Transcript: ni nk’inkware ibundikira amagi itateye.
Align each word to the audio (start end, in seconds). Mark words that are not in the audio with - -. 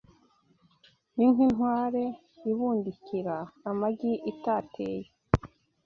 ni 1.15 1.25
nk’inkware 1.33 2.03
ibundikira 2.49 3.37
amagi 3.69 4.13
itateye. 4.31 5.07